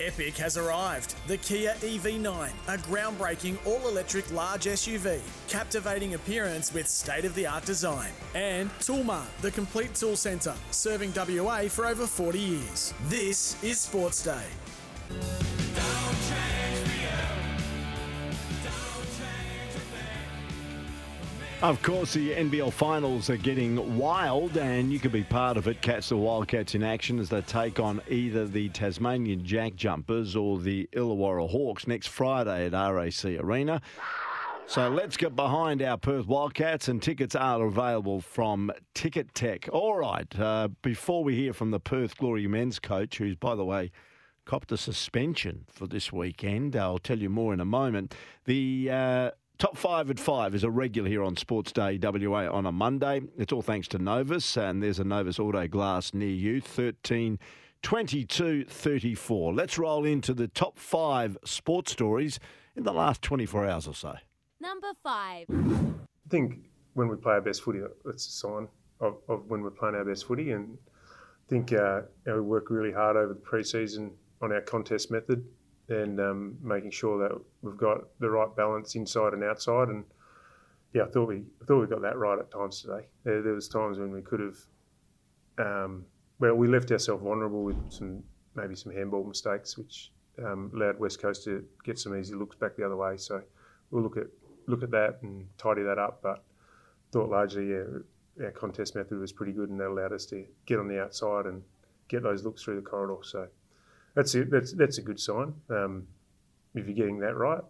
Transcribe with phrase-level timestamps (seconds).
[0.00, 1.16] Epic has arrived.
[1.26, 7.48] The Kia EV9, a groundbreaking all electric large SUV, captivating appearance with state of the
[7.48, 8.12] art design.
[8.32, 12.94] And Toolmart, the complete tool centre, serving WA for over 40 years.
[13.08, 14.44] This is Sports Day.
[21.60, 25.82] Of course, the NBL finals are getting wild, and you can be part of it.
[25.82, 30.60] Catch the Wildcats in action as they take on either the Tasmanian Jack Jumpers or
[30.60, 33.80] the Illawarra Hawks next Friday at RAC Arena.
[34.68, 39.68] So let's get behind our Perth Wildcats, and tickets are available from Ticketek.
[39.72, 43.64] All right, uh, before we hear from the Perth Glory men's coach, who's, by the
[43.64, 43.90] way,
[44.44, 48.14] copped a suspension for this weekend, I'll tell you more in a moment.
[48.44, 52.64] The uh, Top five at five is a regular here on Sports Day WA on
[52.64, 53.22] a Monday.
[53.36, 57.40] It's all thanks to Novus, and there's a Novus Auto Glass near you, 13
[57.82, 59.52] 22 34.
[59.52, 62.38] Let's roll into the top five sports stories
[62.76, 64.14] in the last 24 hours or so.
[64.60, 65.46] Number five.
[65.50, 66.60] I think
[66.94, 68.68] when we play our best footy, that's a sign
[69.00, 70.52] of, of when we're playing our best footy.
[70.52, 70.78] And
[71.08, 75.10] I think uh, you know, we work really hard over the pre-season on our contest
[75.10, 75.44] method
[75.88, 79.88] and um, making sure that we've got the right balance inside and outside.
[79.88, 80.04] And
[80.92, 83.06] yeah, I thought we I thought we got that right at times today.
[83.24, 84.56] There, there was times when we could have,
[85.58, 86.04] um,
[86.38, 88.22] well, we left ourselves vulnerable with some
[88.54, 90.12] maybe some handball mistakes, which
[90.44, 93.16] um, allowed West Coast to get some easy looks back the other way.
[93.16, 93.42] So
[93.90, 94.26] we'll look at
[94.66, 96.20] look at that and tidy that up.
[96.22, 96.44] But
[97.12, 100.78] thought largely, yeah, our contest method was pretty good, and that allowed us to get
[100.78, 101.62] on the outside and
[102.08, 103.22] get those looks through the corridor.
[103.22, 103.48] So
[104.18, 105.54] that's that's that's a good sign.
[105.70, 106.08] Um,
[106.74, 107.62] if you're getting that right,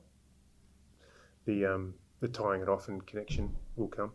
[1.45, 4.13] the um, the tying it off and connection will come.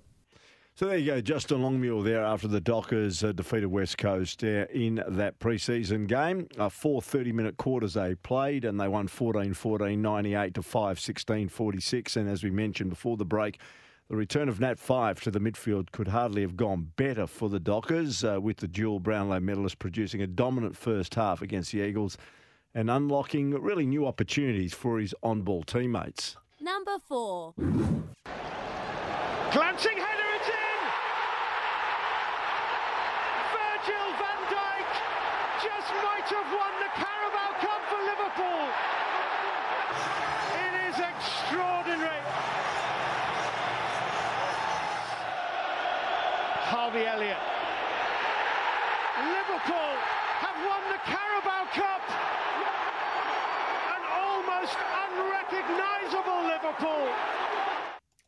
[0.76, 4.66] So there you go, Justin Longmuir there after the Dockers uh, defeated West Coast uh,
[4.74, 6.48] in that pre-season game.
[6.58, 12.16] Uh, four 30-minute quarters they played and they won 14-14, 98 to 5, 16 46.
[12.16, 13.60] And as we mentioned before the break,
[14.10, 17.60] the return of Nat Fyfe to the midfield could hardly have gone better for the
[17.60, 22.18] Dockers, uh, with the dual Brownlow medalist producing a dominant first half against the Eagles
[22.76, 26.36] and unlocking really new opportunities for his on ball teammates.
[26.60, 27.54] Number four.
[29.54, 30.80] Glancing header, it's in!
[33.54, 34.90] Virgil van Dijk
[35.62, 38.64] just might have won the Carabao Cup for Liverpool.
[40.66, 42.24] It is extraordinary.
[46.74, 47.38] Harvey Elliott.
[49.30, 49.94] Liverpool
[50.42, 52.02] have won the Carabao Cup.
[53.94, 57.14] An almost unrecognisable Liverpool.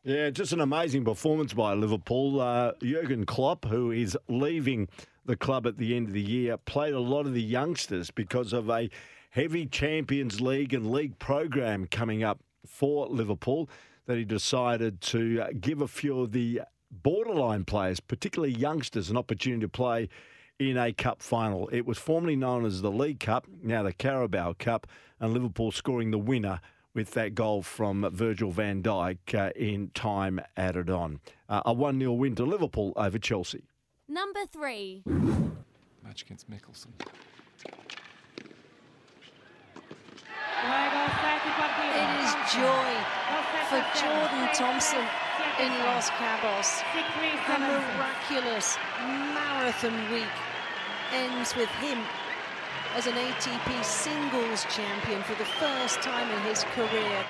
[0.04, 2.40] Yeah, just an amazing performance by Liverpool.
[2.40, 4.86] Uh, Jurgen Klopp, who is leaving
[5.24, 8.52] the club at the end of the year, played a lot of the youngsters because
[8.52, 8.88] of a
[9.30, 13.68] heavy Champions League and league program coming up for Liverpool
[14.06, 16.60] that he decided to give a few of the
[16.90, 20.08] borderline players, particularly youngsters, an opportunity to play
[20.58, 21.68] in a cup final.
[21.68, 24.86] It was formerly known as the League Cup, now the Carabao Cup,
[25.20, 26.60] and Liverpool scoring the winner
[26.94, 31.20] with that goal from Virgil van Dijk uh, in time added on.
[31.48, 33.64] Uh, a 1 0 win to Liverpool over Chelsea.
[34.08, 35.02] Number three.
[36.02, 36.88] Match against Mickelson.
[41.88, 42.90] It is joy
[43.68, 45.25] for Jordan Thompson
[45.60, 46.82] in Los Cabos.
[46.94, 48.76] A miraculous
[49.32, 50.24] marathon week
[51.12, 51.98] ends with him
[52.94, 57.24] as an ATP singles champion for the first time in his career.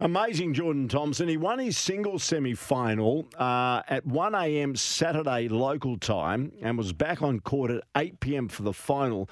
[0.00, 1.28] Amazing Jordan Thompson.
[1.28, 4.76] He won his singles semi final uh, at 1 a.m.
[4.76, 8.48] Saturday local time and was back on court at 8 p.m.
[8.48, 9.30] for the final,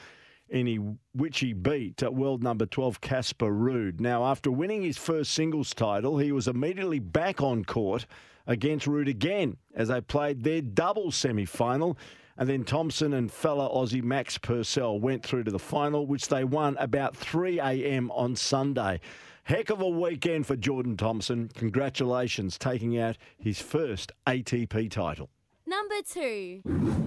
[0.48, 0.78] in he,
[1.12, 4.00] which he beat uh, world number 12 Casper Ruud.
[4.00, 8.06] Now, after winning his first singles title, he was immediately back on court
[8.46, 11.96] against Ruud again as they played their double semi final.
[12.36, 16.42] And then Thompson and fellow Aussie Max Purcell went through to the final, which they
[16.42, 18.10] won about 3 a.m.
[18.10, 19.00] on Sunday.
[19.44, 21.50] Heck of a weekend for Jordan Thompson.
[21.54, 25.30] Congratulations, taking out his first ATP title.
[25.66, 27.02] Number two.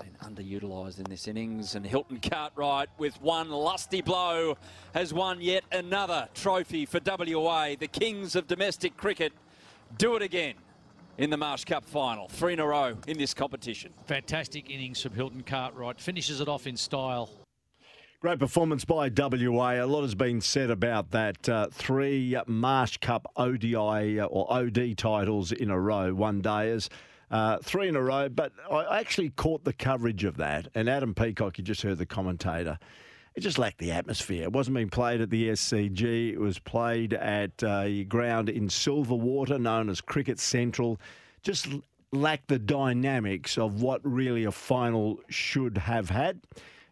[0.00, 4.56] Been underutilised in this innings, and Hilton Cartwright, with one lusty blow,
[4.94, 7.74] has won yet another trophy for WA.
[7.78, 9.34] The Kings of domestic cricket
[9.98, 10.54] do it again
[11.18, 12.28] in the Marsh Cup final.
[12.28, 13.92] Three in a row in this competition.
[14.06, 16.00] Fantastic innings from Hilton Cartwright.
[16.00, 17.28] Finishes it off in style.
[18.20, 19.82] Great performance by WA.
[19.82, 21.46] A lot has been said about that.
[21.46, 26.88] Uh, three Marsh Cup ODI uh, or OD titles in a row, one dayers.
[27.30, 30.66] Uh, three in a row, but I actually caught the coverage of that.
[30.74, 32.78] And Adam Peacock, you just heard the commentator,
[33.34, 34.42] it just lacked the atmosphere.
[34.42, 36.32] It wasn't being played at the SCG.
[36.32, 41.00] It was played at a ground in Silverwater known as Cricket Central.
[41.42, 41.68] Just
[42.12, 46.40] lacked the dynamics of what really a final should have had.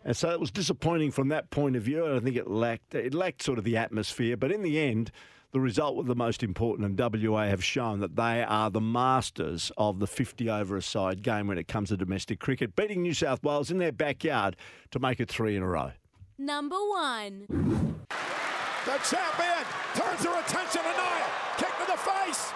[0.05, 2.15] And so it was disappointing from that point of view.
[2.15, 4.37] I think it lacked it lacked sort of the atmosphere.
[4.37, 5.11] But in the end,
[5.59, 9.73] the result was the most important, and WA have shown that they are the masters
[9.77, 13.13] of the 50 over a side game when it comes to domestic cricket, beating New
[13.13, 14.55] South Wales in their backyard
[14.93, 15.91] to make it three in a row.
[16.39, 17.47] Number one.
[17.49, 19.65] The champion
[19.97, 21.27] turns her attention to Nia.
[21.57, 22.53] Kick to the face.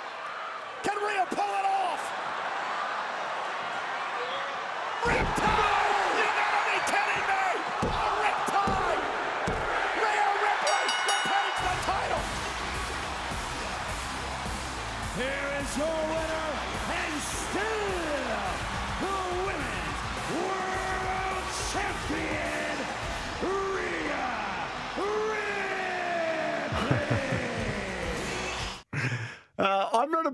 [0.85, 2.13] Can Rhea pull it off?
[5.03, 5.52] Riptide!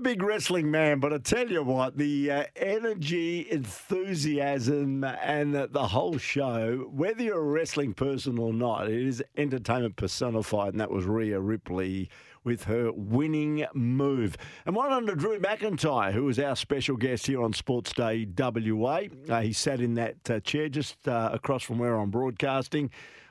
[0.09, 5.89] Big wrestling man, but I tell you what, the uh, energy, enthusiasm, and uh, the
[5.89, 10.89] whole show, whether you're a wrestling person or not, it is entertainment personified, and that
[10.89, 12.09] was Rhea Ripley
[12.43, 14.35] with her winning move.
[14.65, 19.01] And one under Drew McIntyre, who was our special guest here on Sports Day WA.
[19.29, 22.89] Uh, he sat in that uh, chair just uh, across from where I'm broadcasting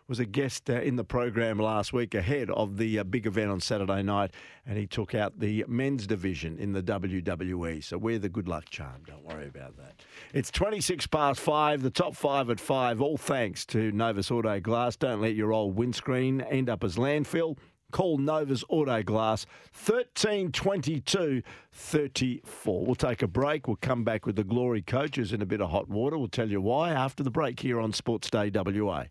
[0.09, 3.51] was a guest uh, in the program last week ahead of the uh, big event
[3.51, 4.33] on Saturday night,
[4.67, 7.85] and he took out the men's division in the WWE.
[7.85, 9.03] So we're the good luck charm.
[9.07, 10.01] Don't worry about that.
[10.33, 14.97] It's 26 past five, the top five at five, all thanks to Novus Auto Glass.
[14.97, 17.59] Don't let your old windscreen end up as landfill.
[17.91, 22.85] Call Novus Auto Glass 1322 34.
[22.85, 23.67] We'll take a break.
[23.67, 26.19] We'll come back with the Glory coaches in a bit of hot water.
[26.19, 29.05] We'll tell you why after the break here on Sports Day WA.